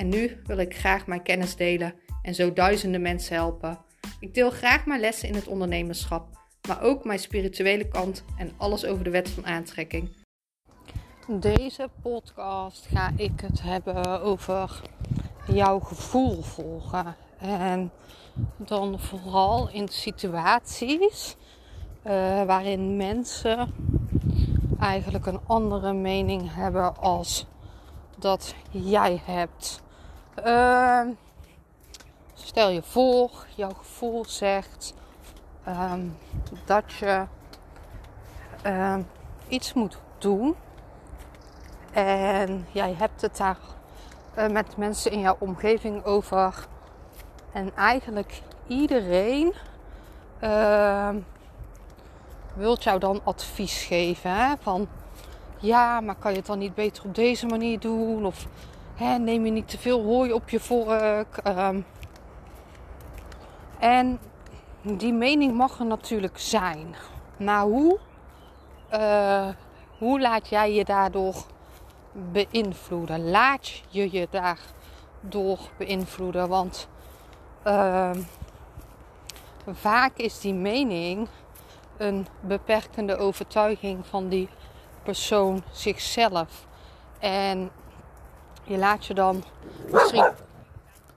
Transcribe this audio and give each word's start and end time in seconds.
en 0.00 0.08
nu 0.08 0.40
wil 0.44 0.58
ik 0.58 0.76
graag 0.76 1.06
mijn 1.06 1.22
kennis 1.22 1.56
delen 1.56 1.94
en 2.22 2.34
zo 2.34 2.52
duizenden 2.52 3.02
mensen 3.02 3.34
helpen. 3.34 3.78
Ik 4.20 4.34
deel 4.34 4.50
graag 4.50 4.86
mijn 4.86 5.00
lessen 5.00 5.28
in 5.28 5.34
het 5.34 5.46
ondernemerschap, 5.46 6.28
maar 6.68 6.82
ook 6.82 7.04
mijn 7.04 7.18
spirituele 7.18 7.88
kant 7.88 8.24
en 8.36 8.52
alles 8.56 8.84
over 8.84 9.04
de 9.04 9.10
wet 9.10 9.30
van 9.30 9.46
aantrekking. 9.46 10.10
Deze 11.26 11.88
podcast 12.02 12.86
ga 12.86 13.12
ik 13.16 13.40
het 13.40 13.62
hebben 13.62 14.20
over 14.20 14.80
jouw 15.46 15.78
gevoel 15.78 16.42
volgen. 16.42 17.16
En 17.38 17.90
dan 18.56 19.00
vooral 19.00 19.70
in 19.70 19.88
situaties 19.88 21.36
uh, 22.06 22.12
waarin 22.44 22.96
mensen 22.96 23.74
eigenlijk 24.78 25.26
een 25.26 25.40
andere 25.46 25.92
mening 25.92 26.54
hebben 26.54 26.96
als 26.96 27.46
dat 28.18 28.54
jij 28.70 29.22
hebt. 29.24 29.82
Uh, 30.46 31.00
stel 32.34 32.68
je 32.68 32.82
voor, 32.82 33.30
jouw 33.56 33.72
gevoel 33.72 34.24
zegt 34.24 34.94
um, 35.68 36.16
dat 36.64 36.92
je 36.92 37.24
uh, 38.66 38.96
iets 39.48 39.72
moet 39.72 39.98
doen. 40.18 40.54
En 41.92 42.66
jij 42.70 42.94
hebt 42.98 43.20
het 43.20 43.36
daar 43.36 43.58
uh, 44.38 44.48
met 44.48 44.76
mensen 44.76 45.12
in 45.12 45.20
jouw 45.20 45.36
omgeving 45.38 46.04
over. 46.04 46.66
En 47.52 47.76
eigenlijk 47.76 48.42
iedereen 48.66 49.54
ehm, 50.38 51.16
wilt 52.54 52.82
jou 52.82 52.98
dan 52.98 53.20
advies 53.24 53.82
geven. 53.82 54.34
Hè? 54.34 54.54
Van 54.60 54.88
ja, 55.58 56.00
maar 56.00 56.14
kan 56.14 56.30
je 56.30 56.36
het 56.36 56.46
dan 56.46 56.58
niet 56.58 56.74
beter 56.74 57.04
op 57.04 57.14
deze 57.14 57.46
manier 57.46 57.80
doen? 57.80 58.26
Of 58.26 58.46
hè, 59.00 59.18
neem 59.18 59.44
je 59.44 59.50
niet 59.50 59.68
te 59.68 59.78
veel 59.78 60.02
hooi 60.02 60.32
op 60.32 60.48
je 60.48 60.60
vork? 60.60 61.40
Um, 61.46 61.84
en 63.78 64.20
die 64.82 65.12
mening 65.12 65.54
mag 65.54 65.78
er 65.78 65.86
natuurlijk 65.86 66.38
zijn. 66.38 66.94
Maar 67.36 67.62
hoe, 67.62 67.98
uh, 68.92 69.48
hoe 69.98 70.20
laat 70.20 70.48
jij 70.48 70.74
je 70.74 70.84
daardoor 70.84 71.34
beïnvloeden? 72.12 73.30
Laat 73.30 73.82
je 73.88 74.12
je 74.12 74.28
daardoor 74.30 75.58
beïnvloeden? 75.76 76.48
Want 76.48 76.88
uh, 77.66 78.10
vaak 79.66 80.16
is 80.16 80.40
die 80.40 80.54
mening 80.54 81.28
een 81.96 82.26
beperkende 82.40 83.16
overtuiging 83.16 84.06
van 84.06 84.28
die 84.28 84.48
persoon 85.02 85.62
zichzelf. 85.72 86.66
En 87.18 87.70
je 88.70 88.78
laat 88.78 89.06
je 89.06 89.14
dan 89.14 89.44
misschien 89.90 90.30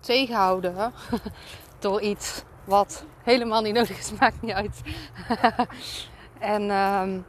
tegenhouden 0.00 0.92
door 1.78 2.00
iets 2.00 2.42
wat 2.64 3.04
helemaal 3.22 3.62
niet 3.62 3.74
nodig 3.74 3.98
is, 3.98 4.12
maakt 4.20 4.42
niet 4.42 4.52
uit. 4.52 4.82
en 6.38 6.62
um, 6.70 7.26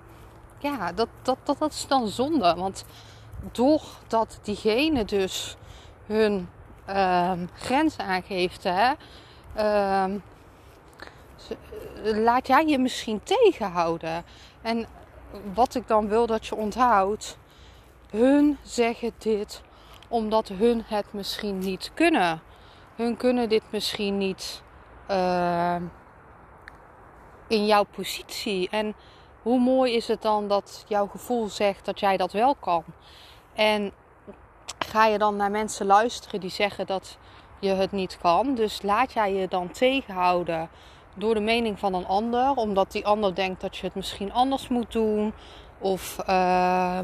ja, 0.59 0.91
dat, 0.91 1.07
dat, 1.21 1.37
dat, 1.43 1.59
dat 1.59 1.71
is 1.71 1.87
dan 1.87 2.07
zonde. 2.07 2.55
Want 2.55 2.85
doordat 3.51 4.39
diegene 4.41 5.05
dus 5.05 5.55
hun 6.05 6.49
um, 6.89 7.49
grens 7.53 7.97
aangeeft, 7.97 8.63
hè, 8.63 8.91
um, 10.03 10.23
laat 12.03 12.47
jij 12.47 12.65
je 12.65 12.79
misschien 12.79 13.23
tegenhouden. 13.23 14.23
En 14.61 14.85
wat 15.53 15.75
ik 15.75 15.87
dan 15.87 16.07
wil 16.07 16.25
dat 16.25 16.45
je 16.45 16.55
onthoudt, 16.55 17.37
hun 18.09 18.57
zeggen 18.63 19.11
dit 19.17 19.61
omdat 20.07 20.47
hun 20.47 20.83
het 20.85 21.13
misschien 21.13 21.59
niet 21.59 21.91
kunnen. 21.93 22.41
Hun 22.95 23.17
kunnen 23.17 23.49
dit 23.49 23.63
misschien 23.69 24.17
niet 24.17 24.63
uh, 25.11 25.75
in 27.47 27.65
jouw 27.65 27.83
positie. 27.83 28.69
En 28.69 28.95
hoe 29.41 29.59
mooi 29.59 29.95
is 29.95 30.07
het 30.07 30.21
dan 30.21 30.47
dat 30.47 30.85
jouw 30.87 31.07
gevoel 31.07 31.47
zegt 31.47 31.85
dat 31.85 31.99
jij 31.99 32.17
dat 32.17 32.31
wel 32.31 32.55
kan? 32.55 32.83
En 33.53 33.91
ga 34.85 35.05
je 35.05 35.17
dan 35.17 35.35
naar 35.35 35.51
mensen 35.51 35.85
luisteren 35.85 36.39
die 36.39 36.49
zeggen 36.49 36.85
dat 36.85 37.17
je 37.59 37.69
het 37.69 37.91
niet 37.91 38.17
kan? 38.17 38.55
Dus 38.55 38.81
laat 38.81 39.13
jij 39.13 39.33
je 39.33 39.47
dan 39.47 39.71
tegenhouden 39.71 40.69
door 41.15 41.33
de 41.33 41.39
mening 41.39 41.79
van 41.79 41.93
een 41.93 42.07
ander, 42.07 42.55
omdat 42.55 42.91
die 42.91 43.05
ander 43.05 43.35
denkt 43.35 43.61
dat 43.61 43.77
je 43.77 43.85
het 43.85 43.95
misschien 43.95 44.33
anders 44.33 44.67
moet 44.67 44.91
doen? 44.91 45.33
Of, 45.79 46.17
uh, 46.29 46.99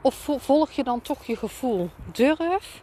of 0.00 0.28
volg 0.38 0.70
je 0.70 0.84
dan 0.84 1.00
toch 1.00 1.24
je 1.24 1.36
gevoel? 1.36 1.90
Durf 2.12 2.82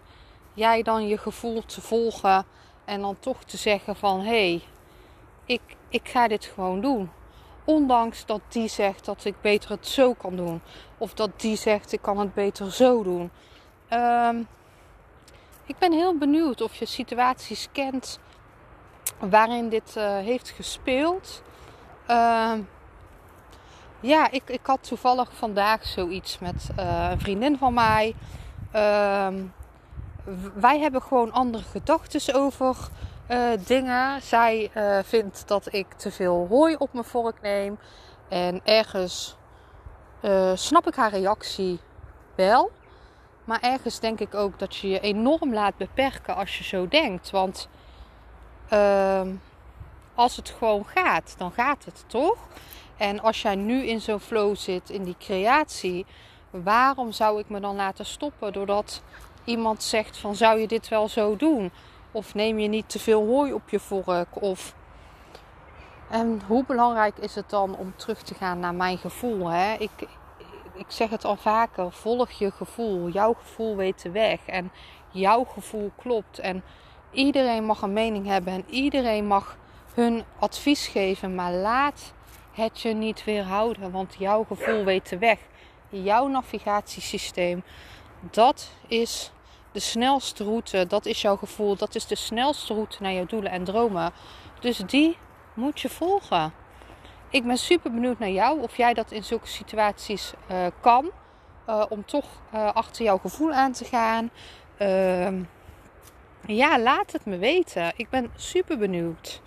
jij 0.53 0.83
dan 0.83 1.07
je 1.07 1.17
gevoel 1.17 1.65
te 1.65 1.81
volgen 1.81 2.45
en 2.85 3.01
dan 3.01 3.19
toch 3.19 3.43
te 3.43 3.57
zeggen 3.57 3.95
van 3.95 4.19
hé, 4.19 4.25
hey, 4.25 4.61
ik, 5.45 5.61
ik 5.89 6.07
ga 6.09 6.27
dit 6.27 6.45
gewoon 6.45 6.81
doen. 6.81 7.11
Ondanks 7.63 8.25
dat 8.25 8.41
die 8.47 8.67
zegt 8.67 9.05
dat 9.05 9.25
ik 9.25 9.35
beter 9.41 9.69
het 9.69 9.87
zo 9.87 10.13
kan 10.13 10.35
doen. 10.35 10.61
Of 10.97 11.13
dat 11.13 11.29
die 11.41 11.55
zegt 11.55 11.91
ik 11.91 12.01
kan 12.01 12.19
het 12.19 12.33
beter 12.33 12.71
zo 12.71 13.03
doen. 13.03 13.31
Um, 13.89 14.47
ik 15.65 15.77
ben 15.77 15.91
heel 15.91 16.17
benieuwd 16.17 16.61
of 16.61 16.75
je 16.75 16.85
situaties 16.85 17.67
kent 17.71 18.19
waarin 19.19 19.69
dit 19.69 19.95
uh, 19.97 20.17
heeft 20.17 20.49
gespeeld. 20.49 21.41
Uh, 22.09 22.53
ja, 24.05 24.31
ik, 24.31 24.43
ik 24.45 24.59
had 24.63 24.83
toevallig 24.87 25.29
vandaag 25.33 25.85
zoiets 25.85 26.39
met 26.39 26.69
uh, 26.79 27.07
een 27.11 27.19
vriendin 27.19 27.57
van 27.57 27.73
mij. 27.73 28.15
Uh, 28.75 29.27
wij 30.53 30.79
hebben 30.79 31.01
gewoon 31.01 31.31
andere 31.31 31.63
gedachten 31.63 32.35
over 32.35 32.77
uh, 33.29 33.47
dingen. 33.65 34.21
Zij 34.21 34.71
vindt 35.03 35.47
dat 35.47 35.73
ik 35.73 35.93
te 35.93 36.11
veel 36.11 36.47
hooi 36.49 36.75
op 36.75 36.93
mijn 36.93 37.05
vork 37.05 37.41
neem. 37.41 37.77
En 38.29 38.61
ergens 38.63 39.37
snap 40.53 40.87
ik 40.87 40.95
haar 40.95 41.11
reactie 41.11 41.79
wel. 42.35 42.71
Maar 43.43 43.59
ergens 43.61 43.99
denk 43.99 44.19
ik 44.19 44.33
ook 44.33 44.59
dat 44.59 44.75
je 44.75 44.87
je 44.87 44.99
enorm 44.99 45.53
laat 45.53 45.77
beperken 45.77 46.35
als 46.35 46.57
je 46.57 46.63
zo 46.63 46.87
denkt. 46.87 47.29
Want 47.31 47.69
uh, 48.73 49.21
als 50.15 50.35
het 50.35 50.49
gewoon 50.49 50.85
gaat, 50.85 51.35
dan 51.37 51.51
gaat 51.51 51.85
het 51.85 52.03
toch? 52.07 52.37
En 52.97 53.21
als 53.21 53.41
jij 53.41 53.55
nu 53.55 53.85
in 53.85 54.01
zo'n 54.01 54.19
flow 54.19 54.55
zit, 54.55 54.89
in 54.89 55.03
die 55.03 55.15
creatie, 55.19 56.05
waarom 56.49 57.11
zou 57.11 57.39
ik 57.39 57.49
me 57.49 57.59
dan 57.59 57.75
laten 57.75 58.05
stoppen 58.05 58.53
doordat 58.53 59.01
iemand 59.43 59.83
zegt 59.83 60.17
van 60.17 60.35
zou 60.35 60.59
je 60.59 60.67
dit 60.67 60.87
wel 60.87 61.07
zo 61.07 61.35
doen? 61.35 61.71
Of 62.11 62.33
neem 62.33 62.59
je 62.59 62.67
niet 62.67 62.89
te 62.89 62.99
veel 62.99 63.25
hooi 63.25 63.53
op 63.53 63.69
je 63.69 63.79
vork? 63.79 64.41
Of... 64.41 64.75
En 66.09 66.41
hoe 66.47 66.65
belangrijk 66.65 67.17
is 67.17 67.35
het 67.35 67.49
dan 67.49 67.75
om 67.77 67.93
terug 67.95 68.21
te 68.21 68.33
gaan 68.33 68.59
naar 68.59 68.75
mijn 68.75 68.97
gevoel? 68.97 69.47
Hè? 69.47 69.73
Ik, 69.73 69.91
ik 70.73 70.85
zeg 70.87 71.09
het 71.09 71.25
al 71.25 71.35
vaker, 71.35 71.91
volg 71.91 72.31
je 72.31 72.51
gevoel. 72.51 73.09
Jouw 73.09 73.33
gevoel 73.33 73.75
weet 73.75 74.01
de 74.01 74.11
weg. 74.11 74.39
En 74.45 74.71
jouw 75.11 75.43
gevoel 75.43 75.91
klopt. 75.95 76.39
En 76.39 76.63
iedereen 77.11 77.65
mag 77.65 77.81
een 77.81 77.93
mening 77.93 78.25
hebben 78.25 78.53
en 78.53 78.65
iedereen 78.69 79.27
mag 79.27 79.57
hun 79.93 80.23
advies 80.39 80.87
geven. 80.87 81.35
Maar 81.35 81.51
laat 81.51 82.13
het 82.55 82.81
je 82.81 82.93
niet 82.93 83.23
weerhouden, 83.23 83.91
want 83.91 84.15
jouw 84.17 84.43
gevoel 84.43 84.83
weet 84.83 85.09
de 85.09 85.17
weg. 85.17 85.39
Jouw 85.89 86.27
navigatiesysteem, 86.27 87.63
dat 88.31 88.71
is 88.87 89.31
de 89.75 89.79
snelste 89.81 90.43
route. 90.43 90.87
Dat 90.87 91.05
is 91.05 91.21
jouw 91.21 91.35
gevoel. 91.35 91.75
Dat 91.75 91.95
is 91.95 92.05
de 92.07 92.15
snelste 92.15 92.73
route 92.73 93.01
naar 93.01 93.13
jouw 93.13 93.25
doelen 93.25 93.51
en 93.51 93.63
dromen. 93.63 94.11
Dus 94.59 94.77
die 94.77 95.17
moet 95.53 95.79
je 95.79 95.89
volgen. 95.89 96.53
Ik 97.29 97.45
ben 97.45 97.57
super 97.57 97.91
benieuwd 97.91 98.19
naar 98.19 98.29
jou 98.29 98.61
of 98.61 98.77
jij 98.77 98.93
dat 98.93 99.11
in 99.11 99.23
zulke 99.23 99.47
situaties 99.47 100.33
uh, 100.51 100.65
kan. 100.81 101.11
Uh, 101.69 101.85
om 101.89 102.05
toch 102.05 102.25
uh, 102.53 102.73
achter 102.73 103.03
jouw 103.03 103.17
gevoel 103.17 103.51
aan 103.51 103.71
te 103.71 103.85
gaan. 103.85 104.29
Ehm, 104.77 105.43
ja, 106.45 106.79
laat 106.79 107.11
het 107.11 107.25
me 107.25 107.37
weten. 107.37 107.93
Ik 107.95 108.09
ben 108.09 108.31
super 108.35 108.77
benieuwd. 108.77 109.41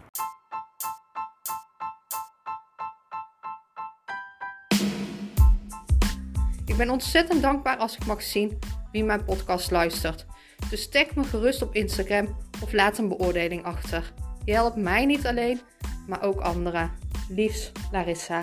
Ik 6.69 6.77
ben 6.77 6.91
ontzettend 6.91 7.43
dankbaar 7.43 7.77
als 7.77 7.97
ik 7.97 8.07
mag 8.07 8.23
zien 8.23 8.59
wie 8.93 9.05
mijn 9.05 9.25
podcast 9.25 9.71
luistert. 9.71 10.27
Dus 10.71 10.89
tag 10.89 11.15
me 11.15 11.25
gerust 11.25 11.63
op 11.63 11.75
Instagram 11.75 12.37
of 12.63 12.73
laat 12.73 12.99
een 12.99 13.09
beoordeling 13.09 13.65
achter. 13.65 14.13
Je 14.45 14.53
helpt 14.53 14.77
mij 14.77 15.05
niet 15.05 15.27
alleen, 15.27 15.61
maar 16.07 16.23
ook 16.23 16.41
anderen. 16.41 16.93
Liefs, 17.29 17.73
Larissa. 17.93 18.43